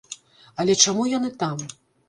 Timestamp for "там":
1.45-1.65